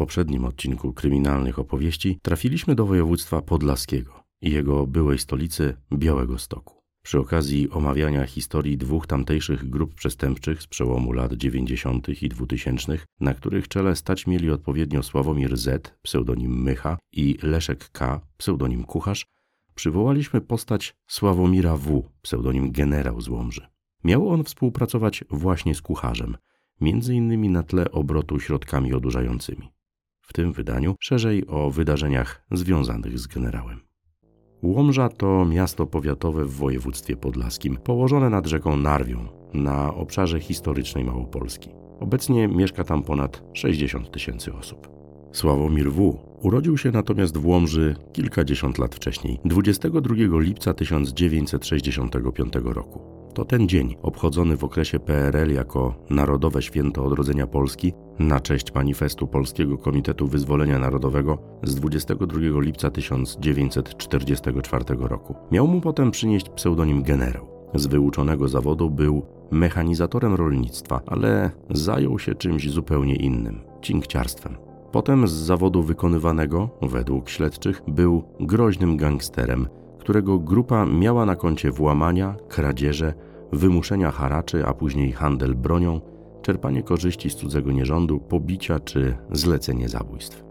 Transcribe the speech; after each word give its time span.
poprzednim 0.00 0.44
odcinku 0.44 0.92
kryminalnych 0.92 1.58
opowieści 1.58 2.18
trafiliśmy 2.22 2.74
do 2.74 2.86
województwa 2.86 3.42
podlaskiego 3.42 4.24
i 4.42 4.50
jego 4.50 4.86
byłej 4.86 5.18
stolicy 5.18 5.76
Białego 5.92 6.38
Stoku. 6.38 6.74
Przy 7.02 7.18
okazji 7.18 7.70
omawiania 7.70 8.26
historii 8.26 8.78
dwóch 8.78 9.06
tamtejszych 9.06 9.70
grup 9.70 9.94
przestępczych 9.94 10.62
z 10.62 10.66
przełomu 10.66 11.12
lat 11.12 11.32
90. 11.32 12.22
i 12.22 12.28
2000, 12.28 12.98
na 13.20 13.34
których 13.34 13.68
czele 13.68 13.96
stać 13.96 14.26
mieli 14.26 14.50
odpowiednio 14.50 15.02
Sławomir 15.02 15.56
Z, 15.56 15.98
pseudonim 16.02 16.62
Mycha, 16.62 16.98
i 17.12 17.38
Leszek 17.42 17.90
K, 17.90 18.20
pseudonim 18.36 18.84
Kucharz, 18.84 19.26
przywołaliśmy 19.74 20.40
postać 20.40 20.94
Sławomira 21.08 21.76
W, 21.76 22.02
pseudonim 22.22 22.72
Generał 22.72 23.20
z 23.20 23.28
Łomży. 23.28 23.66
Miał 24.04 24.28
on 24.28 24.44
współpracować 24.44 25.24
właśnie 25.30 25.74
z 25.74 25.82
Kucharzem, 25.82 26.36
między 26.80 27.14
innymi 27.14 27.48
na 27.48 27.62
tle 27.62 27.90
obrotu 27.90 28.40
środkami 28.40 28.94
odurzającymi. 28.94 29.79
W 30.30 30.32
tym 30.32 30.52
wydaniu 30.52 30.94
szerzej 31.00 31.46
o 31.46 31.70
wydarzeniach 31.70 32.42
związanych 32.52 33.18
z 33.18 33.26
generałem. 33.26 33.80
Łomża 34.62 35.08
to 35.08 35.44
miasto 35.44 35.86
powiatowe 35.86 36.44
w 36.44 36.54
województwie 36.54 37.16
podlaskim, 37.16 37.76
położone 37.76 38.30
nad 38.30 38.46
rzeką 38.46 38.76
Narwią, 38.76 39.28
na 39.54 39.94
obszarze 39.94 40.40
historycznej 40.40 41.04
Małopolski. 41.04 41.70
Obecnie 42.00 42.48
mieszka 42.48 42.84
tam 42.84 43.02
ponad 43.02 43.42
60 43.54 44.10
tysięcy 44.10 44.54
osób. 44.54 44.88
Sławomir 45.32 45.92
W. 45.92 46.18
urodził 46.42 46.78
się 46.78 46.90
natomiast 46.90 47.38
w 47.38 47.46
Łomży 47.46 47.96
kilkadziesiąt 48.12 48.78
lat 48.78 48.94
wcześniej, 48.94 49.38
22 49.44 50.14
lipca 50.40 50.74
1965 50.74 52.52
roku. 52.64 53.19
To 53.34 53.44
ten 53.44 53.68
dzień, 53.68 53.96
obchodzony 54.02 54.56
w 54.56 54.64
okresie 54.64 55.00
PRL 55.00 55.54
jako 55.54 55.94
Narodowe 56.10 56.62
Święto 56.62 57.04
Odrodzenia 57.04 57.46
Polski, 57.46 57.92
na 58.18 58.40
cześć 58.40 58.74
manifestu 58.74 59.26
Polskiego 59.26 59.78
Komitetu 59.78 60.26
Wyzwolenia 60.26 60.78
Narodowego 60.78 61.38
z 61.62 61.74
22 61.74 62.60
lipca 62.60 62.90
1944 62.90 64.84
roku. 64.98 65.34
Miał 65.52 65.66
mu 65.66 65.80
potem 65.80 66.10
przynieść 66.10 66.48
pseudonim 66.48 67.02
generał. 67.02 67.46
Z 67.74 67.86
wyuczonego 67.86 68.48
zawodu 68.48 68.90
był 68.90 69.22
mechanizatorem 69.50 70.34
rolnictwa, 70.34 71.00
ale 71.06 71.50
zajął 71.70 72.18
się 72.18 72.34
czymś 72.34 72.70
zupełnie 72.70 73.16
innym 73.16 73.60
cinkciarstwem. 73.82 74.56
Potem 74.92 75.28
z 75.28 75.32
zawodu 75.32 75.82
wykonywanego, 75.82 76.70
według 76.82 77.28
śledczych, 77.28 77.82
był 77.88 78.22
groźnym 78.40 78.96
gangsterem, 78.96 79.68
którego 80.00 80.38
grupa 80.38 80.86
miała 80.86 81.26
na 81.26 81.36
koncie 81.36 81.70
włamania, 81.70 82.34
kradzieże, 82.48 83.14
wymuszenia 83.52 84.10
haraczy, 84.10 84.66
a 84.66 84.74
później 84.74 85.12
handel 85.12 85.54
bronią, 85.54 86.00
czerpanie 86.42 86.82
korzyści 86.82 87.30
z 87.30 87.36
cudzego 87.36 87.72
nierządu, 87.72 88.20
pobicia 88.20 88.80
czy 88.80 89.16
zlecenie 89.32 89.88
zabójstw. 89.88 90.44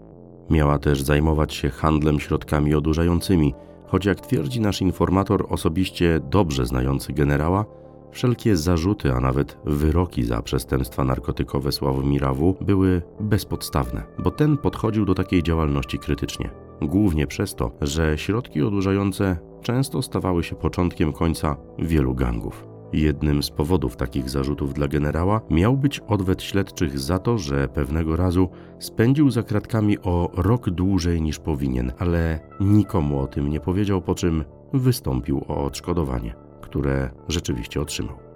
Miała 0.50 0.78
też 0.78 1.02
zajmować 1.02 1.54
się 1.54 1.70
handlem 1.70 2.20
środkami 2.20 2.74
odurzającymi, 2.74 3.54
choć 3.86 4.04
jak 4.04 4.20
twierdzi 4.20 4.60
nasz 4.60 4.82
informator 4.82 5.46
osobiście 5.48 6.20
dobrze 6.30 6.66
znający 6.66 7.12
generała, 7.12 7.64
wszelkie 8.10 8.56
zarzuty, 8.56 9.12
a 9.12 9.20
nawet 9.20 9.58
wyroki 9.64 10.24
za 10.24 10.42
przestępstwa 10.42 11.04
narkotykowe 11.04 11.72
Sławomira 11.72 12.34
W. 12.34 12.56
były 12.60 13.02
bezpodstawne, 13.20 14.02
bo 14.18 14.30
ten 14.30 14.56
podchodził 14.56 15.04
do 15.04 15.14
takiej 15.14 15.42
działalności 15.42 15.98
krytycznie. 15.98 16.69
Głównie 16.82 17.26
przez 17.26 17.54
to, 17.54 17.70
że 17.80 18.18
środki 18.18 18.62
odurzające 18.62 19.36
często 19.62 20.02
stawały 20.02 20.44
się 20.44 20.56
początkiem 20.56 21.12
końca 21.12 21.56
wielu 21.78 22.14
gangów. 22.14 22.66
Jednym 22.92 23.42
z 23.42 23.50
powodów 23.50 23.96
takich 23.96 24.30
zarzutów 24.30 24.74
dla 24.74 24.88
generała 24.88 25.40
miał 25.50 25.76
być 25.76 26.00
odwet 26.00 26.42
śledczych 26.42 26.98
za 26.98 27.18
to, 27.18 27.38
że 27.38 27.68
pewnego 27.68 28.16
razu 28.16 28.48
spędził 28.78 29.30
za 29.30 29.42
kratkami 29.42 29.98
o 29.98 30.30
rok 30.34 30.70
dłużej 30.70 31.22
niż 31.22 31.38
powinien, 31.38 31.92
ale 31.98 32.40
nikomu 32.60 33.20
o 33.20 33.26
tym 33.26 33.50
nie 33.50 33.60
powiedział, 33.60 34.02
po 34.02 34.14
czym 34.14 34.44
wystąpił 34.72 35.44
o 35.48 35.64
odszkodowanie, 35.64 36.34
które 36.60 37.10
rzeczywiście 37.28 37.80
otrzymał. 37.80 38.29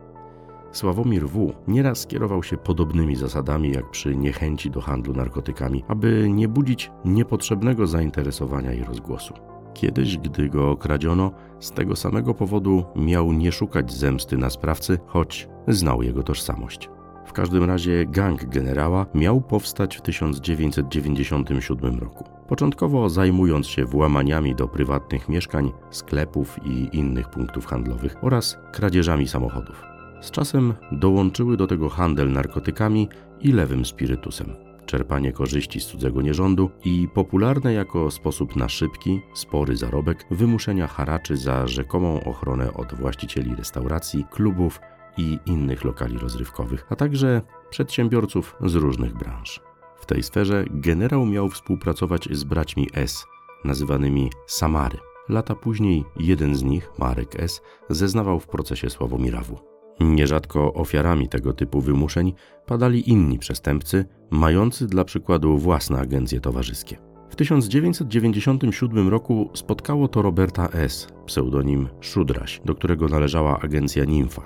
Sławomir 0.75 1.29
W. 1.29 1.53
nieraz 1.69 2.07
kierował 2.07 2.43
się 2.43 2.57
podobnymi 2.57 3.17
zasadami 3.17 3.73
jak 3.73 3.91
przy 3.91 4.17
niechęci 4.17 4.71
do 4.71 4.81
handlu 4.81 5.15
narkotykami, 5.15 5.85
aby 5.89 6.31
nie 6.31 6.49
budzić 6.49 6.91
niepotrzebnego 7.05 7.87
zainteresowania 7.87 8.73
i 8.73 8.85
rozgłosu. 8.85 9.35
Kiedyś, 9.75 10.19
gdy 10.19 10.49
go 10.49 10.71
okradziono, 10.71 11.31
z 11.61 11.71
tego 11.71 11.97
samego 11.97 12.35
powodu 12.35 12.85
miał 12.97 13.33
nie 13.33 13.53
szukać 13.53 13.93
zemsty 13.93 14.39
na 14.39 14.51
sprawcy, 14.51 14.99
choć 15.07 15.49
znał 15.69 16.03
jego 16.03 16.23
tożsamość. 16.23 16.91
W 17.27 17.33
każdym 17.33 17.65
razie 17.65 18.07
gang 18.07 18.45
generała 18.45 19.07
miał 19.15 19.41
powstać 19.41 19.97
w 19.97 20.03
1997 20.03 21.99
roku. 21.99 22.25
Początkowo 22.49 23.09
zajmując 23.09 23.67
się 23.67 23.85
włamaniami 23.85 24.55
do 24.55 24.69
prywatnych 24.69 25.29
mieszkań, 25.29 25.73
sklepów 25.91 26.59
i 26.65 26.97
innych 26.97 27.31
punktów 27.31 27.67
handlowych 27.67 28.17
oraz 28.23 28.59
kradzieżami 28.73 29.29
samochodów. 29.29 29.94
Z 30.25 30.31
czasem 30.31 30.75
dołączyły 30.93 31.57
do 31.57 31.67
tego 31.67 31.89
handel 31.89 32.33
narkotykami 32.33 33.09
i 33.41 33.53
lewym 33.53 33.85
spirytusem 33.85 34.55
czerpanie 34.87 35.33
korzyści 35.33 35.81
z 35.81 35.87
cudzego 35.87 36.23
nierządu 36.23 36.71
i 36.85 37.09
popularne 37.15 37.73
jako 37.73 38.11
sposób 38.11 38.57
na 38.57 38.69
szybki, 38.69 39.21
spory 39.35 39.77
zarobek 39.77 40.27
wymuszenia 40.31 40.87
haraczy 40.87 41.37
za 41.37 41.67
rzekomą 41.67 42.25
ochronę 42.25 42.75
od 42.75 42.95
właścicieli 42.95 43.55
restauracji, 43.55 44.25
klubów 44.31 44.81
i 45.17 45.39
innych 45.47 45.85
lokali 45.85 46.19
rozrywkowych, 46.19 46.87
a 46.91 46.97
także 46.97 47.43
przedsiębiorców 47.71 48.57
z 48.65 48.75
różnych 48.75 49.15
branż. 49.15 49.61
W 49.97 50.07
tej 50.07 50.23
sferze 50.23 50.65
generał 50.71 51.27
miał 51.27 51.49
współpracować 51.49 52.29
z 52.33 52.45
braćmi 52.45 52.89
S, 52.95 53.27
nazywanymi 53.65 54.31
Samary. 54.47 54.99
Lata 55.29 55.55
później 55.55 56.05
jeden 56.17 56.55
z 56.55 56.63
nich, 56.63 56.91
Marek 56.99 57.41
S., 57.41 57.63
zeznawał 57.91 58.41
w 58.41 58.47
procesie 58.47 58.91
Sławomira 58.91 59.41
W. 59.41 59.74
Nierzadko 60.01 60.75
ofiarami 60.75 61.29
tego 61.29 61.53
typu 61.53 61.81
wymuszeń 61.81 62.33
padali 62.67 63.11
inni 63.11 63.39
przestępcy, 63.39 64.05
mający 64.31 64.87
dla 64.87 65.05
przykładu 65.05 65.59
własne 65.59 65.99
agencje 65.99 66.41
towarzyskie. 66.41 66.97
W 67.31 67.37
1997 67.37 69.09
roku 69.09 69.51
spotkało 69.55 70.09
to 70.09 70.23
Roberta 70.23 70.69
S., 70.69 71.09
pseudonim 71.27 71.89
Szudraś, 72.01 72.61
do 72.65 72.75
którego 72.75 73.09
należała 73.09 73.61
agencja 73.61 74.05
Nimfa. 74.05 74.43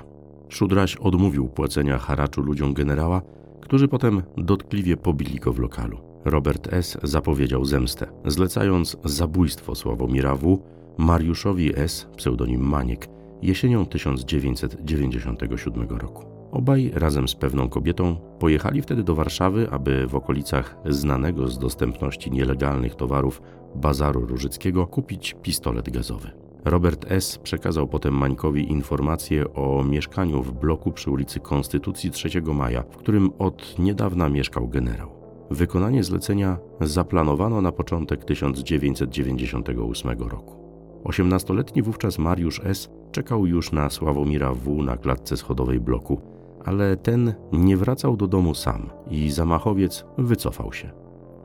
Szudraś 0.48 0.96
odmówił 0.96 1.48
płacenia 1.48 1.98
haraczu 1.98 2.40
ludziom 2.40 2.74
generała, 2.74 3.22
którzy 3.60 3.88
potem 3.88 4.22
dotkliwie 4.36 4.96
pobili 4.96 5.38
go 5.38 5.52
w 5.52 5.58
lokalu. 5.58 5.98
Robert 6.24 6.72
S. 6.72 6.98
zapowiedział 7.02 7.64
zemstę, 7.64 8.06
zlecając 8.24 8.96
zabójstwo 9.04 9.74
Sławomira 9.74 10.36
W. 10.36 10.62
Mariuszowi 10.98 11.78
S., 11.78 12.08
pseudonim 12.16 12.60
Maniek, 12.60 13.08
jesienią 13.42 13.86
1997 13.86 15.88
roku. 15.88 16.24
Obaj 16.52 16.90
razem 16.94 17.28
z 17.28 17.34
pewną 17.34 17.68
kobietą 17.68 18.16
pojechali 18.38 18.82
wtedy 18.82 19.02
do 19.02 19.14
Warszawy, 19.14 19.70
aby 19.70 20.06
w 20.06 20.14
okolicach 20.14 20.76
znanego 20.86 21.48
z 21.48 21.58
dostępności 21.58 22.30
nielegalnych 22.30 22.94
towarów 22.94 23.42
bazaru 23.74 24.26
Różyckiego 24.26 24.86
kupić 24.86 25.36
pistolet 25.42 25.90
gazowy. 25.90 26.30
Robert 26.64 27.06
S. 27.08 27.38
przekazał 27.38 27.88
potem 27.88 28.14
Mańkowi 28.14 28.70
informację 28.70 29.54
o 29.54 29.84
mieszkaniu 29.84 30.42
w 30.42 30.52
bloku 30.52 30.92
przy 30.92 31.10
ulicy 31.10 31.40
Konstytucji 31.40 32.10
3 32.10 32.42
Maja, 32.42 32.82
w 32.82 32.96
którym 32.96 33.30
od 33.38 33.78
niedawna 33.78 34.28
mieszkał 34.28 34.68
generał. 34.68 35.10
Wykonanie 35.50 36.04
zlecenia 36.04 36.58
zaplanowano 36.80 37.60
na 37.60 37.72
początek 37.72 38.24
1998 38.24 40.28
roku. 40.28 40.67
Osiemnastoletni 41.04 41.82
wówczas 41.82 42.18
Mariusz 42.18 42.60
S. 42.64 42.90
czekał 43.12 43.46
już 43.46 43.72
na 43.72 43.90
Sławomira 43.90 44.54
W. 44.54 44.82
na 44.82 44.96
klatce 44.96 45.36
schodowej 45.36 45.80
bloku, 45.80 46.20
ale 46.64 46.96
ten 46.96 47.34
nie 47.52 47.76
wracał 47.76 48.16
do 48.16 48.26
domu 48.26 48.54
sam 48.54 48.90
i 49.10 49.30
zamachowiec 49.30 50.04
wycofał 50.18 50.72
się. 50.72 50.90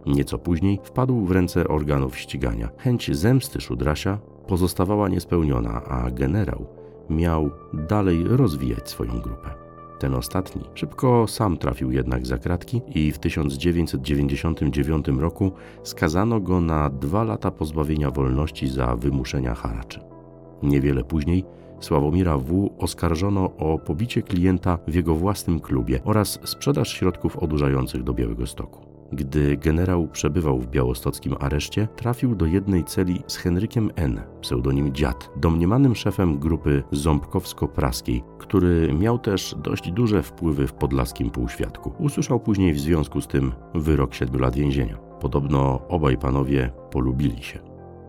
Nieco 0.05 0.37
później 0.37 0.79
wpadł 0.83 1.25
w 1.25 1.31
ręce 1.31 1.67
organów 1.67 2.17
ścigania. 2.17 2.69
Chęć 2.77 3.17
zemsty 3.17 3.61
Szudrasia 3.61 4.19
pozostawała 4.47 5.09
niespełniona, 5.09 5.83
a 5.83 6.11
generał 6.11 6.65
miał 7.09 7.49
dalej 7.73 8.23
rozwijać 8.27 8.89
swoją 8.89 9.19
grupę. 9.19 9.62
Ten 10.03 10.15
ostatni 10.15 10.61
szybko 10.73 11.27
sam 11.27 11.57
trafił 11.57 11.91
jednak 11.91 12.27
za 12.27 12.37
kratki 12.37 12.81
i 12.95 13.11
w 13.11 13.19
1999 13.19 15.07
roku 15.07 15.51
skazano 15.83 16.39
go 16.39 16.61
na 16.61 16.89
dwa 16.89 17.23
lata 17.23 17.51
pozbawienia 17.51 18.11
wolności 18.11 18.67
za 18.67 18.95
wymuszenia 18.95 19.55
haraczy. 19.55 19.99
Niewiele 20.63 21.03
później 21.03 21.45
Sławomira 21.79 22.37
W. 22.37 22.69
oskarżono 22.77 23.57
o 23.57 23.79
pobicie 23.79 24.21
klienta 24.21 24.79
w 24.87 24.93
jego 24.93 25.15
własnym 25.15 25.59
klubie 25.59 25.99
oraz 26.03 26.39
sprzedaż 26.43 26.93
środków 26.93 27.37
odurzających 27.37 28.03
do 28.03 28.13
Białego 28.13 28.47
Stoku. 28.47 28.92
Gdy 29.15 29.57
generał 29.57 30.07
przebywał 30.07 30.59
w 30.59 30.67
białostockim 30.67 31.35
areszcie, 31.39 31.87
trafił 31.95 32.35
do 32.35 32.45
jednej 32.45 32.83
celi 32.83 33.23
z 33.27 33.37
Henrykiem 33.37 33.91
N., 33.95 34.21
pseudonim 34.41 34.93
Dziad, 34.93 35.29
domniemanym 35.37 35.95
szefem 35.95 36.39
grupy 36.39 36.83
ząbkowsko-praskiej, 36.91 38.23
który 38.37 38.93
miał 38.93 39.19
też 39.19 39.55
dość 39.63 39.91
duże 39.91 40.23
wpływy 40.23 40.67
w 40.67 40.73
podlaskim 40.73 41.29
półświadku. 41.29 41.93
Usłyszał 41.99 42.39
później 42.39 42.73
w 42.73 42.79
związku 42.79 43.21
z 43.21 43.27
tym 43.27 43.51
wyrok 43.73 44.13
siedmiu 44.13 44.39
lat 44.39 44.55
więzienia. 44.55 44.97
podobno 44.97 45.87
obaj 45.87 46.17
panowie 46.17 46.71
polubili 46.91 47.43
się. 47.43 47.59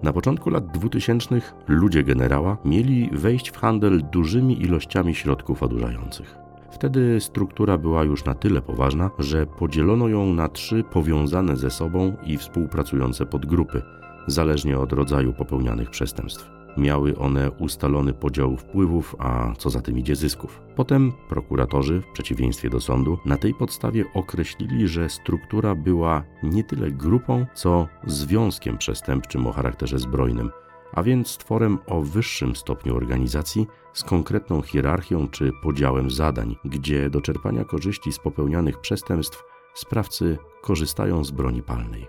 Na 0.03 0.13
początku 0.13 0.51
lat 0.51 0.67
2000 0.67 1.41
ludzie 1.69 2.05
generała 2.05 2.57
mieli 2.65 3.11
wejść 3.13 3.51
w 3.51 3.57
handel 3.57 4.03
dużymi 4.13 4.63
ilościami 4.63 5.15
środków 5.15 5.63
odurzających. 5.63 6.44
Wtedy 6.75 7.21
struktura 7.21 7.79
była 7.79 8.05
już 8.05 8.25
na 8.25 8.35
tyle 8.35 8.63
poważna, 8.63 9.11
że 9.19 9.47
podzielono 9.47 10.09
ją 10.09 10.35
na 10.35 10.49
trzy 10.49 10.85
powiązane 10.93 11.57
ze 11.57 11.71
sobą 11.71 12.17
i 12.25 12.39
współpracujące 12.39 13.27
podgrupy, 13.27 13.83
zależnie 14.27 14.79
od 14.79 14.93
rodzaju 14.93 15.33
popełnianych 15.33 15.91
przestępstw. 15.91 16.51
Miały 16.77 17.19
one 17.19 17.51
ustalony 17.51 18.13
podział 18.13 18.57
wpływów, 18.57 19.17
a 19.19 19.53
co 19.59 19.71
za 19.71 19.81
tym 19.81 19.99
idzie 19.99 20.17
zysków. 20.17 20.61
Potem 20.77 21.13
prokuratorzy, 21.29 22.01
w 22.01 22.13
przeciwieństwie 22.13 22.71
do 22.71 22.81
sądu, 22.81 23.19
na 23.25 23.37
tej 23.37 23.55
podstawie 23.55 24.05
określili, 24.15 24.89
że 24.89 25.09
struktura 25.09 25.75
była 25.75 26.23
nie 26.43 26.65
tyle 26.65 26.91
grupą, 26.91 27.47
co 27.55 27.89
związkiem 28.07 28.79
przestępczym 28.79 29.47
o 29.47 29.53
charakterze 29.53 29.99
zbrojnym, 29.99 30.51
a 30.95 31.03
więc 31.03 31.37
tworem 31.37 31.79
o 31.87 32.01
wyższym 32.03 32.57
stopniu 32.57 32.97
organizacji 32.97 33.67
z 33.93 34.05
konkretną 34.05 34.63
hierarchią 34.63 35.29
czy 35.29 35.51
podziałem 35.63 36.11
zadań, 36.11 36.57
gdzie 36.65 37.11
do 37.11 37.21
czerpania 37.21 37.65
korzyści 37.65 38.13
z 38.13 38.19
popełnianych 38.19 38.81
przestępstw 38.81 39.45
sprawcy 39.75 40.39
korzystają 40.63 41.25
z 41.25 41.31
broni 41.31 41.63
palnej. 41.63 42.07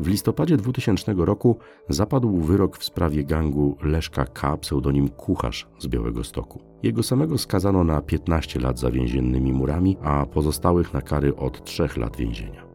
W 0.00 0.08
listopadzie 0.08 0.56
2000 0.56 1.14
roku 1.16 1.58
zapadł 1.88 2.40
wyrok 2.40 2.78
w 2.78 2.84
sprawie 2.84 3.24
gangu 3.24 3.76
Leszka 3.82 4.24
K., 4.24 4.56
pseudonim 4.56 5.08
Kucharz 5.08 5.68
z 5.78 5.86
Białego 5.86 6.24
Stoku. 6.24 6.62
Jego 6.82 7.02
samego 7.02 7.38
skazano 7.38 7.84
na 7.84 8.02
15 8.02 8.60
lat 8.60 8.78
za 8.78 8.90
więziennymi 8.90 9.52
murami, 9.52 9.96
a 10.02 10.26
pozostałych 10.26 10.94
na 10.94 11.02
kary 11.02 11.36
od 11.36 11.64
3 11.64 11.88
lat 11.96 12.16
więzienia. 12.16 12.65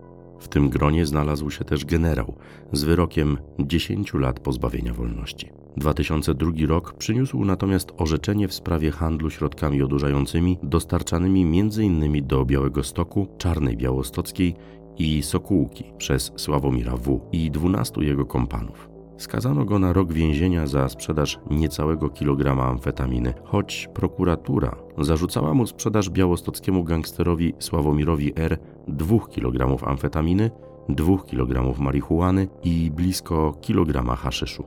W 0.42 0.48
tym 0.48 0.70
gronie 0.70 1.06
znalazł 1.06 1.50
się 1.50 1.66
też 1.66 1.86
generał 1.86 2.34
z 2.72 2.84
wyrokiem 2.84 3.38
10 3.60 4.14
lat 4.14 4.40
pozbawienia 4.40 4.94
wolności. 4.94 5.50
2002 5.78 6.52
rok 6.68 6.94
przyniósł 6.94 7.46
natomiast 7.46 7.92
orzeczenie 7.98 8.48
w 8.48 8.54
sprawie 8.54 8.92
handlu 8.92 9.30
środkami 9.30 9.82
odurzającymi 9.82 10.58
dostarczanymi 10.64 11.60
m.in. 11.60 12.28
do 12.28 12.46
Białego 12.46 12.84
Stoku, 12.84 13.28
Czarnej 13.38 13.78
Białostockiej 13.78 14.56
i 14.98 15.24
Sokółki 15.24 15.84
przez 15.98 16.32
Sławomira 16.36 16.98
W. 16.98 17.22
i 17.32 17.52
12 17.52 18.02
jego 18.02 18.26
kompanów. 18.26 18.92
Skazano 19.18 19.66
go 19.66 19.80
na 19.80 19.94
rok 19.94 20.14
więzienia 20.14 20.68
za 20.68 20.90
sprzedaż 20.90 21.40
niecałego 21.52 22.10
kilograma 22.10 22.66
amfetaminy, 22.66 23.34
choć 23.44 23.90
prokuratura 23.94 24.76
zarzucała 24.98 25.54
mu 25.54 25.68
sprzedaż 25.68 26.10
białostockiemu 26.10 26.84
gangsterowi 26.84 27.54
Sławomirowi 27.60 28.34
R. 28.36 28.58
2 28.88 29.20
kg 29.20 29.88
amfetaminy, 29.88 30.52
2 30.90 31.18
kg 31.18 31.80
marihuany 31.80 32.48
i 32.64 32.92
blisko 32.92 33.54
kilograma 33.62 34.16
haszyszu. 34.16 34.64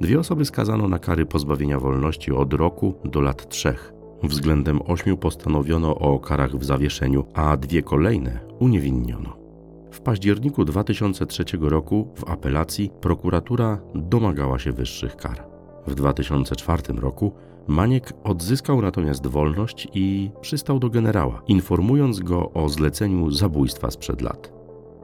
Dwie 0.00 0.20
osoby 0.20 0.44
skazano 0.44 0.88
na 0.88 0.98
kary 0.98 1.26
pozbawienia 1.26 1.80
wolności 1.80 2.32
od 2.32 2.54
roku 2.54 2.94
do 3.04 3.20
lat 3.20 3.48
trzech. 3.48 3.92
Względem 4.22 4.80
ośmiu 4.86 5.16
postanowiono 5.16 5.98
o 5.98 6.18
karach 6.18 6.56
w 6.56 6.64
zawieszeniu, 6.64 7.24
a 7.34 7.56
dwie 7.56 7.82
kolejne 7.82 8.40
uniewinniono. 8.58 9.36
W 9.90 10.00
październiku 10.00 10.64
2003 10.64 11.44
roku 11.60 12.08
w 12.14 12.30
apelacji 12.30 12.90
prokuratura 13.00 13.78
domagała 13.94 14.58
się 14.58 14.72
wyższych 14.72 15.16
kar. 15.16 15.53
W 15.86 15.94
2004 15.94 16.82
roku 16.92 17.32
Maniek 17.68 18.12
odzyskał 18.24 18.82
natomiast 18.82 19.26
wolność 19.26 19.88
i 19.94 20.30
przystał 20.40 20.78
do 20.78 20.90
generała, 20.90 21.42
informując 21.48 22.20
go 22.20 22.52
o 22.52 22.68
zleceniu 22.68 23.30
zabójstwa 23.30 23.90
sprzed 23.90 24.20
lat. 24.20 24.52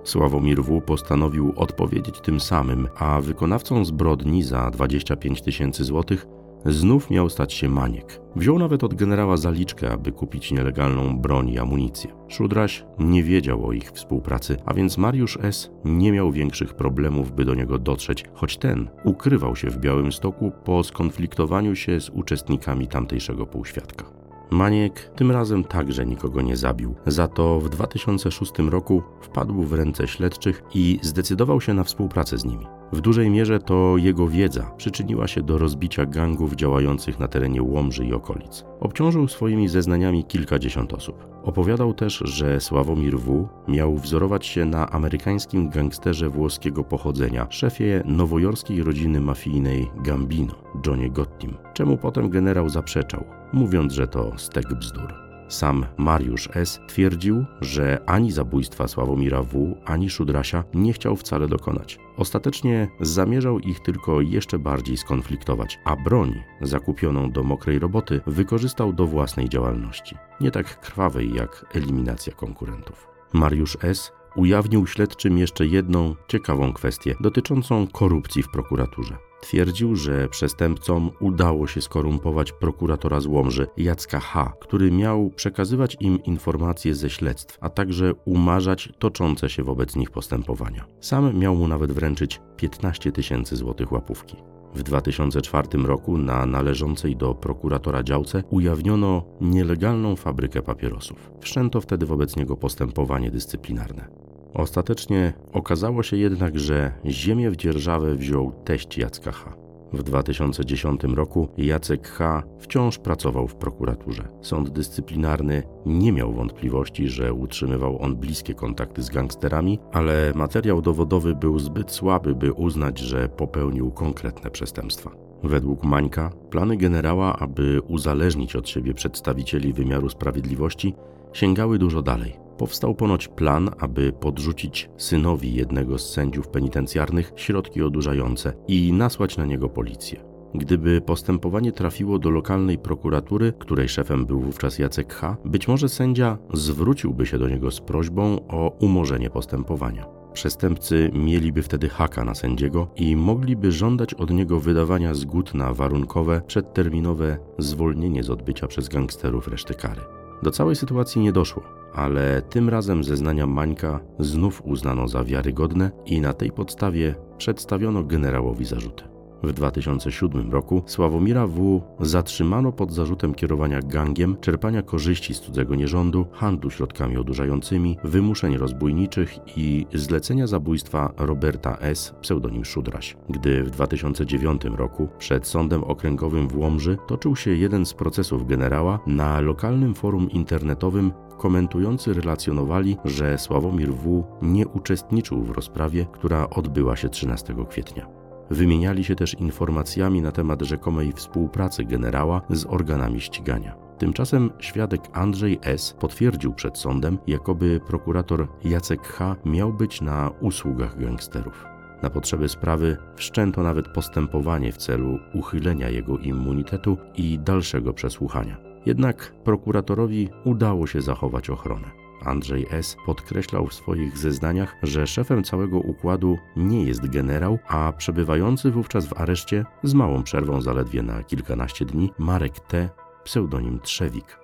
Sławomir 0.05 0.63
W. 0.63 0.81
postanowił 0.81 1.53
odpowiedzieć 1.57 2.21
tym 2.21 2.41
samym, 2.41 2.89
a 2.99 3.21
wykonawcą 3.21 3.85
zbrodni 3.85 4.43
za 4.43 4.71
25 4.71 5.43
tysięcy 5.43 5.85
złotych 5.85 6.27
Znów 6.67 7.11
miał 7.11 7.31
stać 7.31 7.53
się 7.53 7.69
maniek. 7.69 8.21
Wziął 8.37 8.59
nawet 8.59 8.85
od 8.85 8.95
generała 8.95 9.37
zaliczkę, 9.37 9.93
aby 9.93 10.13
kupić 10.13 10.53
nielegalną 10.53 11.19
broń 11.19 11.49
i 11.49 11.59
amunicję. 11.59 12.11
Szudraś 12.29 12.85
nie 12.99 13.23
wiedział 13.23 13.67
o 13.67 13.73
ich 13.73 13.91
współpracy, 13.91 14.57
a 14.67 14.75
więc 14.75 14.99
Mariusz 14.99 15.39
S. 15.43 15.71
nie 15.85 16.13
miał 16.13 16.33
większych 16.33 16.75
problemów, 16.75 17.33
by 17.33 17.45
do 17.45 17.55
niego 17.55 17.79
dotrzeć, 17.79 18.25
choć 18.35 18.57
ten 18.57 18.89
ukrywał 19.05 19.57
się 19.57 19.71
w 19.71 19.79
Białym 19.79 20.13
Stoku 20.13 20.53
po 20.65 20.85
skonfliktowaniu 20.85 21.77
się 21.77 22.01
z 22.01 22.11
uczestnikami 22.11 22.89
tamtejszego 22.89 23.47
półświadka. 23.47 24.05
Maniek 24.51 25.11
tym 25.17 25.31
razem 25.31 25.65
także 25.65 26.07
nikogo 26.07 26.43
nie 26.43 26.57
zabił. 26.57 26.95
Za 27.07 27.29
to 27.29 27.61
w 27.61 27.69
2006 27.69 28.53
roku 28.59 29.03
wpadł 29.21 29.63
w 29.63 29.73
ręce 29.73 30.09
śledczych 30.09 30.63
i 30.75 30.99
zdecydował 31.03 31.61
się 31.61 31.75
na 31.75 31.85
współpracę 31.85 32.39
z 32.39 32.45
nimi. 32.45 32.67
W 32.93 33.01
dużej 33.01 33.31
mierze 33.31 33.61
to 33.61 33.97
jego 33.97 34.29
wiedza 34.29 34.71
przyczyniła 34.77 35.29
się 35.29 35.43
do 35.43 35.59
rozbicia 35.59 36.07
gangów 36.07 36.57
działających 36.57 37.19
na 37.19 37.29
terenie 37.29 37.63
Łomży 37.63 38.07
i 38.07 38.13
okolic. 38.13 38.65
Obciążył 38.81 39.29
swoimi 39.29 39.69
zeznaniami 39.69 40.25
kilkadziesiąt 40.25 40.93
osób. 40.93 41.27
Opowiadał 41.43 41.95
też, 41.95 42.23
że 42.25 42.61
Sławomir 42.61 43.19
W. 43.19 43.49
miał 43.69 43.97
wzorować 43.97 44.47
się 44.47 44.65
na 44.65 44.91
amerykańskim 44.91 45.69
gangsterze 45.69 46.29
włoskiego 46.29 46.85
pochodzenia, 46.85 47.47
szefie 47.51 48.03
nowojorskiej 48.05 48.83
rodziny 48.83 49.21
mafijnej 49.21 49.91
Gambino, 50.05 50.55
Johnie 50.87 51.11
Gottim, 51.11 51.57
czemu 51.75 51.97
potem 51.97 52.31
generał 52.31 52.69
zaprzeczał, 52.69 53.25
mówiąc, 53.53 53.93
że 53.93 54.09
to 54.09 54.33
stek 54.37 54.75
bzdur. 54.75 55.30
Sam 55.51 55.87
Mariusz 55.97 56.49
S. 56.55 56.81
twierdził, 56.87 57.45
że 57.61 58.01
ani 58.07 58.33
zabójstwa 58.33 58.89
Sławomira 58.89 59.43
W., 59.43 59.77
ani 59.85 60.11
Szudrasia 60.11 60.65
nie 60.75 60.93
chciał 60.93 61.17
wcale 61.17 61.49
dokonać. 61.49 61.99
Ostatecznie 62.17 62.89
zamierzał 63.01 63.59
ich 63.59 63.81
tylko 63.81 64.21
jeszcze 64.21 64.59
bardziej 64.59 64.97
skonfliktować, 64.97 65.79
a 65.85 65.97
broń 65.97 66.43
zakupioną 66.61 67.31
do 67.31 67.43
mokrej 67.43 67.79
roboty 67.79 68.21
wykorzystał 68.27 68.93
do 68.93 69.07
własnej 69.07 69.49
działalności, 69.49 70.17
nie 70.41 70.51
tak 70.51 70.81
krwawej 70.81 71.35
jak 71.35 71.67
eliminacja 71.75 72.33
konkurentów. 72.33 73.09
Mariusz 73.33 73.77
S 73.83 74.13
ujawnił 74.37 74.87
śledczym 74.87 75.39
jeszcze 75.39 75.67
jedną 75.67 76.15
ciekawą 76.29 76.73
kwestię 76.73 77.15
dotyczącą 77.21 77.87
korupcji 77.87 78.43
w 78.43 78.49
prokuraturze. 78.49 79.17
Twierdził, 79.41 79.97
że 79.97 80.29
przestępcom 80.29 81.11
udało 81.21 81.67
się 81.67 81.81
skorumpować 81.81 82.53
prokuratora 82.53 83.21
z 83.21 83.27
Łomży, 83.27 83.67
Jacka 83.77 84.21
H., 84.21 84.53
który 84.61 84.91
miał 84.91 85.31
przekazywać 85.31 85.97
im 86.01 86.23
informacje 86.25 86.95
ze 86.95 87.11
śledztw, 87.11 87.59
a 87.61 87.69
także 87.71 88.15
umarzać 88.25 88.89
toczące 88.99 89.51
się 89.51 89.63
wobec 89.63 89.97
nich 89.97 90.11
postępowania. 90.11 90.85
Sam 91.01 91.39
miał 91.39 91.57
mu 91.57 91.69
nawet 91.69 91.93
wręczyć 91.93 92.41
15 92.57 93.13
tysięcy 93.13 93.57
złotych 93.57 93.93
łapówki. 93.93 94.37
W 94.75 94.83
2004 94.83 95.69
roku 95.79 96.19
na 96.19 96.47
należącej 96.47 97.17
do 97.17 97.35
prokuratora 97.35 98.03
działce 98.03 98.43
ujawniono 98.51 99.25
nielegalną 99.41 100.17
fabrykę 100.17 100.63
papierosów. 100.63 101.31
Wszczęto 101.41 101.81
wtedy 101.81 102.07
wobec 102.07 102.37
niego 102.37 102.57
postępowanie 102.57 103.31
dyscyplinarne. 103.31 104.20
Ostatecznie 104.55 105.33
okazało 105.53 106.03
się 106.03 106.17
jednak, 106.17 106.59
że 106.59 106.93
ziemię 107.07 107.51
w 107.51 107.57
dzierżawę 107.57 108.15
wziął 108.15 108.53
teść 108.65 108.99
Jacka 108.99 109.33
H. 109.33 109.61
W 109.93 110.03
2010 110.03 111.05
roku 111.05 111.49
Jacek 111.59 112.09
H. 112.09 112.43
wciąż 112.59 112.99
pracował 112.99 113.49
w 113.49 113.55
prokuraturze. 113.55 114.29
Sąd 114.41 114.71
dyscyplinarny 114.71 115.63
nie 115.87 116.13
miał 116.13 116.33
wątpliwości, 116.33 117.09
że 117.09 117.35
utrzymywał 117.35 118.03
on 118.03 118.17
bliskie 118.17 118.55
kontakty 118.55 119.03
z 119.03 119.11
gangsterami, 119.11 119.79
ale 119.93 120.33
materiał 120.35 120.83
dowodowy 120.83 121.35
był 121.35 121.59
zbyt 121.59 121.91
słaby, 121.91 122.35
by 122.35 122.53
uznać, 122.53 122.99
że 122.99 123.29
popełnił 123.29 123.91
konkretne 123.91 124.51
przestępstwa. 124.51 125.11
Według 125.43 125.85
Mańka 125.85 126.31
plany 126.51 126.77
generała, 126.77 127.39
aby 127.39 127.81
uzależnić 127.89 128.57
od 128.57 128.69
siebie 128.69 128.95
przedstawicieli 128.95 129.73
wymiaru 129.73 130.09
sprawiedliwości, 130.09 130.95
sięgały 131.33 131.79
dużo 131.79 132.03
dalej. 132.03 132.50
Powstał 132.61 132.95
ponoć 132.95 133.29
plan, 133.29 133.71
aby 133.79 134.13
podrzucić 134.13 134.91
synowi 134.97 135.55
jednego 135.55 135.99
z 135.99 136.13
sędziów 136.13 136.49
penitencjarnych 136.49 137.33
środki 137.37 137.83
odurzające 137.83 138.53
i 138.69 138.93
nasłać 138.93 139.37
na 139.37 139.47
niego 139.47 139.69
policję. 139.69 140.25
Gdyby 140.55 141.01
postępowanie 141.01 141.73
trafiło 141.73 142.19
do 142.19 142.31
lokalnej 142.31 142.79
prokuratury, 142.79 143.53
której 143.59 143.89
szefem 143.89 144.27
był 144.27 144.41
wówczas 144.41 144.79
Jacek 144.79 145.15
H., 145.15 145.37
być 145.45 145.69
może 145.69 145.89
sędzia 145.89 146.39
zwróciłby 146.53 147.27
się 147.27 147.39
do 147.39 147.49
niego 147.49 147.71
z 147.71 147.81
prośbą 147.81 148.39
o 148.49 148.69
umorzenie 148.81 149.31
postępowania. 149.31 150.07
Przestępcy 150.33 151.11
mieliby 151.15 151.63
wtedy 151.63 151.89
haka 151.89 152.25
na 152.25 152.35
sędziego 152.35 152.89
i 152.97 153.17
mogliby 153.17 153.73
żądać 153.73 154.15
od 154.15 154.31
niego 154.31 154.61
wydawania 154.61 155.15
zgód 155.15 155.55
na 155.55 155.75
warunkowe, 155.75 156.43
przedterminowe 156.47 157.39
zwolnienie 157.59 158.23
z 158.23 158.31
odbycia 158.31 158.67
przez 158.67 158.89
gangsterów 158.89 159.49
reszty 159.49 159.75
kary. 159.75 160.01
Do 160.43 160.51
całej 160.51 160.77
sytuacji 160.77 161.21
nie 161.21 161.33
doszło, 161.33 161.80
ale 161.95 162.43
tym 162.43 162.69
razem 162.69 163.05
zeznania 163.05 163.47
Mańka 163.47 164.01
znów 164.19 164.63
uznano 164.65 165.09
za 165.09 165.25
wiarygodne 165.25 165.91
i 166.07 166.21
na 166.21 166.33
tej 166.33 166.53
podstawie 166.53 167.15
przedstawiono 167.39 168.05
generałowi 168.05 168.65
zarzuty. 168.65 169.10
W 169.43 169.53
2007 169.53 170.53
roku 170.53 170.83
Sławomira 170.87 171.47
W. 171.47 171.83
zatrzymano 172.01 172.73
pod 172.73 172.93
zarzutem 172.93 173.35
kierowania 173.35 173.83
gangiem, 173.83 174.37
czerpania 174.41 174.83
korzyści 174.83 175.35
z 175.35 175.41
cudzego 175.41 175.75
nierządu, 175.75 176.27
handlu 176.33 176.71
środkami 176.71 177.17
odurzającymi, 177.17 177.97
wymuszeń 178.05 178.57
rozbójniczych 178.57 179.39
i 179.57 179.87
zlecenia 179.95 180.47
zabójstwa 180.47 181.13
Roberta 181.17 181.79
S., 181.79 182.15
pseudonim 182.21 182.65
Szudraś. 182.65 183.17
Gdy 183.29 183.65
w 183.65 183.71
2009 183.71 184.63
roku 184.65 185.09
przed 185.19 185.47
Sądem 185.47 185.85
Okręgowym 185.85 186.49
w 186.49 186.57
Łomży 186.57 186.97
toczył 187.07 187.37
się 187.37 187.51
jeden 187.51 187.87
z 187.87 187.95
procesów 187.95 188.47
generała, 188.47 188.99
na 189.07 189.41
lokalnym 189.41 189.95
forum 189.95 190.31
internetowym 190.31 191.13
komentujący 191.39 192.15
relacjonowali, 192.15 192.97
że 193.05 193.39
Sławomir 193.39 193.95
W. 193.95 194.25
nie 194.43 194.69
uczestniczył 194.69 195.43
w 195.43 195.51
rozprawie, 195.51 196.07
która 196.13 196.51
odbyła 196.51 196.97
się 196.97 197.09
13 197.09 197.55
kwietnia. 197.69 198.20
Wymieniali 198.51 199.05
się 199.05 199.17
też 199.17 199.35
informacjami 199.35 200.23
na 200.23 200.33
temat 200.33 200.63
rzekomej 200.63 201.13
współpracy 201.13 201.85
generała 201.85 202.43
z 202.51 202.67
organami 202.67 203.21
ścigania. 203.21 203.75
Tymczasem 203.99 204.51
świadek 204.59 205.01
Andrzej 205.13 205.59
S. 205.63 205.97
potwierdził 206.01 206.55
przed 206.55 206.79
sądem, 206.79 207.19
jakoby 207.27 207.81
prokurator 207.87 208.49
Jacek 208.65 209.03
H. 209.03 209.37
miał 209.45 209.73
być 209.73 210.01
na 210.01 210.31
usługach 210.41 211.01
gangsterów. 211.01 211.65
Na 212.03 212.11
potrzeby 212.11 212.49
sprawy 212.49 212.97
wszczęto 213.17 213.63
nawet 213.63 213.89
postępowanie 213.89 214.73
w 214.73 214.77
celu 214.77 215.19
uchylenia 215.35 215.89
jego 215.89 216.19
immunitetu 216.19 216.97
i 217.17 217.39
dalszego 217.39 217.93
przesłuchania. 217.93 218.57
Jednak 218.87 219.35
prokuratorowi 219.45 220.29
udało 220.45 220.87
się 220.87 221.01
zachować 221.01 221.51
ochronę. 221.51 222.00
Andrzej 222.25 222.67
S. 222.71 222.97
podkreślał 223.07 223.67
w 223.67 223.75
swoich 223.75 224.19
zeznaniach, 224.19 224.77
że 224.83 225.07
szefem 225.07 225.45
całego 225.45 225.79
układu 225.79 226.39
nie 226.57 226.85
jest 226.85 227.09
generał, 227.09 227.59
a 227.69 227.93
przebywający 227.93 228.71
wówczas 228.71 229.07
w 229.07 229.21
areszcie 229.21 229.65
z 229.83 229.95
małą 229.95 230.23
przerwą 230.23 230.61
zaledwie 230.61 231.03
na 231.03 231.23
kilkanaście 231.23 231.85
dni 231.85 232.13
Marek 232.19 232.61
T. 232.61 232.89
pseudonim 233.25 233.81
Trzewik. 233.81 234.39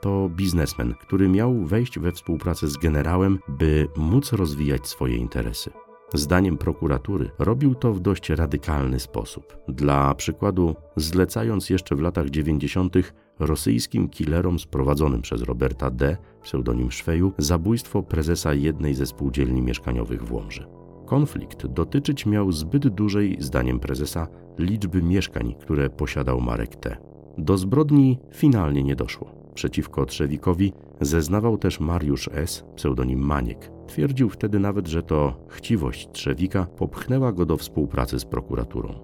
To 0.00 0.28
biznesmen, 0.28 0.94
który 0.94 1.28
miał 1.28 1.64
wejść 1.64 1.98
we 1.98 2.12
współpracę 2.12 2.68
z 2.68 2.76
generałem, 2.76 3.38
by 3.48 3.88
móc 3.96 4.32
rozwijać 4.32 4.88
swoje 4.88 5.16
interesy. 5.16 5.70
Zdaniem 6.14 6.58
prokuratury 6.58 7.30
robił 7.38 7.74
to 7.74 7.92
w 7.92 8.00
dość 8.00 8.30
radykalny 8.30 9.00
sposób. 9.00 9.56
Dla 9.68 10.14
przykładu, 10.14 10.76
zlecając 10.96 11.70
jeszcze 11.70 11.96
w 11.96 12.00
latach 12.00 12.30
90 12.30 12.94
rosyjskim 13.40 14.08
killerom 14.08 14.58
sprowadzonym 14.58 15.22
przez 15.22 15.42
Roberta 15.42 15.90
D., 15.90 16.16
pseudonim 16.42 16.90
Szweju, 16.90 17.32
zabójstwo 17.38 18.02
prezesa 18.02 18.54
jednej 18.54 18.94
ze 18.94 19.06
spółdzielni 19.06 19.62
mieszkaniowych 19.62 20.24
w 20.24 20.32
Łomży. 20.32 20.66
Konflikt 21.06 21.66
dotyczyć 21.66 22.26
miał 22.26 22.52
zbyt 22.52 22.88
dużej, 22.88 23.36
zdaniem 23.40 23.80
prezesa, 23.80 24.28
liczby 24.58 25.02
mieszkań, 25.02 25.54
które 25.60 25.90
posiadał 25.90 26.40
Marek 26.40 26.76
T. 26.76 26.96
Do 27.38 27.58
zbrodni 27.58 28.18
finalnie 28.32 28.82
nie 28.82 28.96
doszło. 28.96 29.34
Przeciwko 29.54 30.06
Trzewikowi 30.06 30.72
zeznawał 31.00 31.58
też 31.58 31.80
Mariusz 31.80 32.30
S., 32.32 32.64
pseudonim 32.76 33.20
Maniek. 33.20 33.70
Twierdził 33.86 34.28
wtedy 34.28 34.58
nawet, 34.58 34.88
że 34.88 35.02
to 35.02 35.46
chciwość 35.48 36.08
Trzewika 36.12 36.64
popchnęła 36.64 37.32
go 37.32 37.46
do 37.46 37.56
współpracy 37.56 38.18
z 38.18 38.24
prokuraturą. 38.24 38.94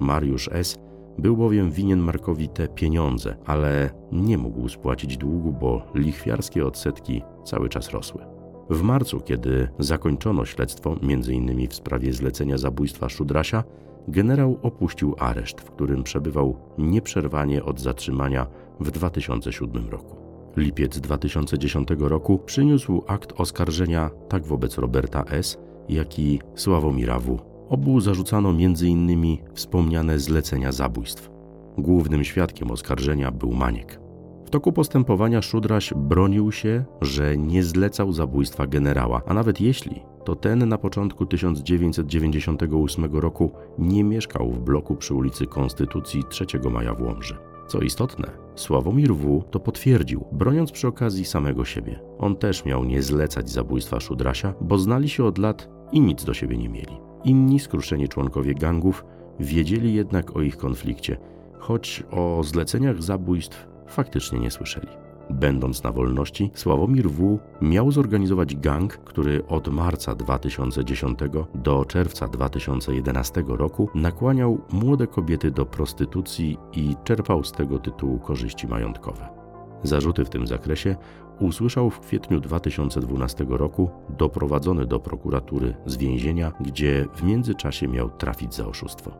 Mariusz 0.00 0.48
S. 0.52 0.78
Był 1.18 1.36
bowiem 1.36 1.70
winien 1.70 2.00
Markowi 2.00 2.48
te 2.48 2.68
pieniądze, 2.68 3.36
ale 3.46 3.90
nie 4.12 4.38
mógł 4.38 4.68
spłacić 4.68 5.16
długu, 5.16 5.52
bo 5.52 5.82
lichwiarskie 5.94 6.66
odsetki 6.66 7.22
cały 7.44 7.68
czas 7.68 7.90
rosły. 7.90 8.24
W 8.70 8.82
marcu, 8.82 9.20
kiedy 9.20 9.68
zakończono 9.78 10.44
śledztwo, 10.44 10.96
m.in. 11.02 11.68
w 11.68 11.74
sprawie 11.74 12.12
zlecenia 12.12 12.58
zabójstwa 12.58 13.08
Szudrasia, 13.08 13.64
generał 14.08 14.58
opuścił 14.62 15.14
areszt, 15.18 15.60
w 15.60 15.70
którym 15.70 16.02
przebywał 16.02 16.56
nieprzerwanie 16.78 17.64
od 17.64 17.80
zatrzymania 17.80 18.46
w 18.80 18.90
2007 18.90 19.88
roku. 19.88 20.16
Lipiec 20.56 21.00
2010 21.00 21.88
roku 21.98 22.38
przyniósł 22.38 23.02
akt 23.06 23.32
oskarżenia 23.36 24.10
tak 24.28 24.46
wobec 24.46 24.78
Roberta 24.78 25.24
S., 25.24 25.58
jak 25.88 26.18
i 26.18 26.40
Sławomira 26.54 27.18
W. 27.18 27.38
Obu 27.68 28.00
zarzucano 28.00 28.50
m.in. 28.50 29.38
wspomniane 29.54 30.18
zlecenia 30.18 30.72
zabójstw. 30.72 31.30
Głównym 31.78 32.24
świadkiem 32.24 32.70
oskarżenia 32.70 33.30
był 33.30 33.52
Maniek. 33.52 34.00
W 34.44 34.50
toku 34.50 34.72
postępowania 34.72 35.42
Szudraś 35.42 35.94
bronił 35.96 36.52
się, 36.52 36.84
że 37.00 37.36
nie 37.36 37.62
zlecał 37.62 38.12
zabójstwa 38.12 38.66
generała, 38.66 39.22
a 39.26 39.34
nawet 39.34 39.60
jeśli, 39.60 40.02
to 40.24 40.36
ten 40.36 40.68
na 40.68 40.78
początku 40.78 41.26
1998 41.26 43.16
roku 43.16 43.50
nie 43.78 44.04
mieszkał 44.04 44.50
w 44.50 44.60
bloku 44.60 44.96
przy 44.96 45.14
ulicy 45.14 45.46
Konstytucji 45.46 46.22
3 46.28 46.46
Maja 46.70 46.94
w 46.94 47.02
Łomży. 47.02 47.36
Co 47.68 47.80
istotne, 47.80 48.30
Sławomir 48.54 49.14
W. 49.14 49.44
to 49.50 49.60
potwierdził, 49.60 50.24
broniąc 50.32 50.72
przy 50.72 50.88
okazji 50.88 51.24
samego 51.24 51.64
siebie. 51.64 52.00
On 52.18 52.36
też 52.36 52.64
miał 52.64 52.84
nie 52.84 53.02
zlecać 53.02 53.50
zabójstwa 53.50 54.00
Szudrasia, 54.00 54.54
bo 54.60 54.78
znali 54.78 55.08
się 55.08 55.24
od 55.24 55.38
lat 55.38 55.75
i 55.92 56.00
nic 56.00 56.24
do 56.24 56.34
siebie 56.34 56.56
nie 56.56 56.68
mieli. 56.68 56.96
Inni 57.24 57.60
skruszeni 57.60 58.08
członkowie 58.08 58.54
gangów 58.54 59.04
wiedzieli 59.40 59.94
jednak 59.94 60.36
o 60.36 60.42
ich 60.42 60.56
konflikcie, 60.56 61.16
choć 61.58 62.02
o 62.10 62.42
zleceniach 62.44 63.02
zabójstw 63.02 63.66
faktycznie 63.86 64.38
nie 64.38 64.50
słyszeli. 64.50 64.88
Będąc 65.30 65.82
na 65.82 65.92
wolności, 65.92 66.50
Sławomir 66.54 67.10
W. 67.10 67.38
miał 67.62 67.90
zorganizować 67.90 68.56
gang, 68.56 68.96
który 68.96 69.46
od 69.46 69.68
marca 69.68 70.14
2010 70.14 71.18
do 71.54 71.84
czerwca 71.84 72.28
2011 72.28 73.44
roku 73.48 73.88
nakłaniał 73.94 74.60
młode 74.72 75.06
kobiety 75.06 75.50
do 75.50 75.66
prostytucji 75.66 76.58
i 76.72 76.94
czerpał 77.04 77.44
z 77.44 77.52
tego 77.52 77.78
tytułu 77.78 78.18
korzyści 78.18 78.66
majątkowe. 78.66 79.35
Zarzuty 79.82 80.24
w 80.24 80.30
tym 80.30 80.46
zakresie 80.46 80.96
usłyszał 81.40 81.90
w 81.90 82.00
kwietniu 82.00 82.40
2012 82.40 83.46
roku, 83.48 83.90
doprowadzony 84.18 84.86
do 84.86 85.00
prokuratury 85.00 85.74
z 85.86 85.96
więzienia, 85.96 86.52
gdzie 86.60 87.06
w 87.14 87.22
międzyczasie 87.22 87.88
miał 87.88 88.10
trafić 88.10 88.54
za 88.54 88.66
oszustwo. 88.66 89.10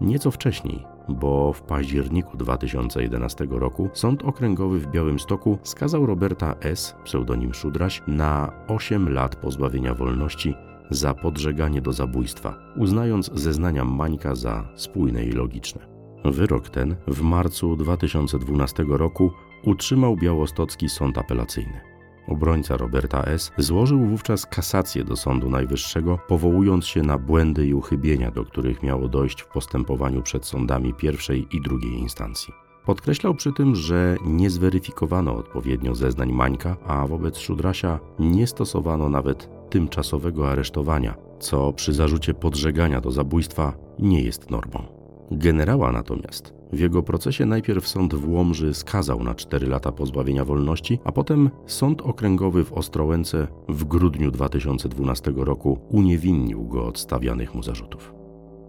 Nieco 0.00 0.30
wcześniej, 0.30 0.84
bo 1.08 1.52
w 1.52 1.62
październiku 1.62 2.36
2011 2.36 3.46
roku 3.50 3.88
Sąd 3.92 4.22
Okręgowy 4.22 4.78
w 4.78 4.86
Białymstoku 4.86 5.58
skazał 5.62 6.06
Roberta 6.06 6.54
S., 6.60 6.94
pseudonim 7.04 7.54
Szudraś, 7.54 8.02
na 8.06 8.52
8 8.68 9.12
lat 9.12 9.36
pozbawienia 9.36 9.94
wolności 9.94 10.54
za 10.90 11.14
podżeganie 11.14 11.80
do 11.82 11.92
zabójstwa, 11.92 12.58
uznając 12.76 13.30
zeznania 13.34 13.84
Mańka 13.84 14.34
za 14.34 14.68
spójne 14.74 15.24
i 15.24 15.32
logiczne. 15.32 15.86
Wyrok 16.24 16.68
ten 16.68 16.96
w 17.06 17.20
marcu 17.20 17.76
2012 17.76 18.84
roku 18.88 19.30
utrzymał 19.66 20.16
białostocki 20.16 20.88
sąd 20.88 21.18
apelacyjny. 21.18 21.80
Obrońca 22.28 22.76
Roberta 22.76 23.22
S. 23.22 23.52
złożył 23.58 24.06
wówczas 24.06 24.46
kasację 24.46 25.04
do 25.04 25.16
Sądu 25.16 25.50
Najwyższego, 25.50 26.18
powołując 26.28 26.86
się 26.86 27.02
na 27.02 27.18
błędy 27.18 27.66
i 27.66 27.74
uchybienia, 27.74 28.30
do 28.30 28.44
których 28.44 28.82
miało 28.82 29.08
dojść 29.08 29.42
w 29.42 29.48
postępowaniu 29.48 30.22
przed 30.22 30.46
sądami 30.46 30.94
pierwszej 30.94 31.46
i 31.56 31.60
drugiej 31.60 31.92
instancji. 31.92 32.54
Podkreślał 32.86 33.34
przy 33.34 33.52
tym, 33.52 33.74
że 33.74 34.16
nie 34.24 34.50
zweryfikowano 34.50 35.36
odpowiednio 35.36 35.94
zeznań 35.94 36.32
Mańka, 36.32 36.76
a 36.86 37.06
wobec 37.06 37.38
Szudrasia 37.38 37.98
nie 38.18 38.46
stosowano 38.46 39.08
nawet 39.08 39.48
tymczasowego 39.70 40.50
aresztowania, 40.50 41.14
co 41.38 41.72
przy 41.72 41.92
zarzucie 41.92 42.34
podżegania 42.34 43.00
do 43.00 43.10
zabójstwa 43.10 43.72
nie 43.98 44.22
jest 44.22 44.50
normą. 44.50 44.82
Generała 45.30 45.92
natomiast 45.92 46.55
w 46.72 46.78
jego 46.78 47.02
procesie 47.02 47.46
najpierw 47.46 47.88
sąd 47.88 48.14
w 48.14 48.28
Łomży 48.28 48.74
skazał 48.74 49.22
na 49.22 49.34
4 49.34 49.66
lata 49.66 49.92
pozbawienia 49.92 50.44
wolności, 50.44 50.98
a 51.04 51.12
potem 51.12 51.50
sąd 51.66 52.02
okręgowy 52.02 52.64
w 52.64 52.72
Ostrołęce 52.72 53.48
w 53.68 53.84
grudniu 53.84 54.30
2012 54.30 55.32
roku 55.36 55.78
uniewinnił 55.88 56.64
go 56.64 56.86
od 56.86 56.98
stawianych 56.98 57.54
mu 57.54 57.62
zarzutów. 57.62 58.14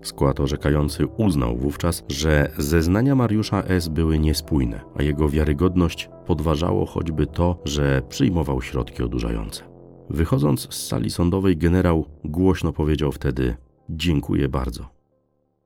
Skład 0.02 0.40
orzekający 0.40 1.08
uznał 1.08 1.58
wówczas, 1.58 2.04
że 2.10 2.52
zeznania 2.58 3.16
Mariusza 3.16 3.64
S. 3.64 3.88
były 3.88 4.20
niespójne, 4.20 4.82
a 4.96 5.04
jego 5.04 5.30
wiarygodność 5.30 6.10
podważało 6.26 6.86
choćby 6.86 7.28
to, 7.28 7.62
że 7.66 8.02
przyjmował 8.10 8.62
środki 8.62 9.04
odurzające. 9.04 9.64
Wychodząc 10.10 10.74
z 10.74 10.88
sali 10.88 11.10
sądowej, 11.10 11.58
generał 11.58 12.06
głośno 12.24 12.74
powiedział 12.74 13.12
wtedy: 13.12 13.58
Dziękuję 13.90 14.50
bardzo. 14.50 14.90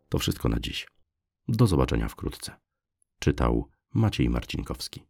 To 0.09 0.19
wszystko 0.19 0.49
na 0.49 0.59
dziś. 0.59 0.90
Do 1.53 1.67
zobaczenia 1.67 2.07
wkrótce. 2.07 2.55
Czytał 3.19 3.69
Maciej 3.93 4.29
Marcinkowski. 4.29 5.03